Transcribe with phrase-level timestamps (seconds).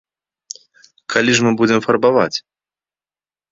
[1.17, 2.37] Калі ж мы будзем фарбаваць?